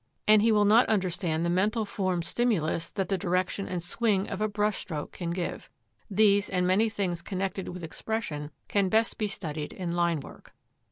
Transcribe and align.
And 0.27 0.41
he 0.41 0.51
will 0.51 0.65
not 0.65 0.87
understand 0.89 1.45
the 1.45 1.49
mental 1.51 1.85
form 1.85 2.23
stimulus 2.23 2.89
that 2.89 3.07
the 3.07 3.19
direction 3.19 3.67
and 3.67 3.83
swing 3.83 4.27
of 4.29 4.41
a 4.41 4.47
brush 4.47 4.77
stroke 4.79 5.11
can 5.11 5.29
give. 5.29 5.69
These 6.09 6.49
and 6.49 6.65
many 6.65 6.89
things 6.89 7.21
connected 7.21 7.69
with 7.69 7.83
expression 7.83 8.49
can 8.67 8.89
best 8.89 9.19
be 9.19 9.27
studied 9.27 9.71
in 9.71 9.91
line 9.95 10.19
work. 10.19 10.55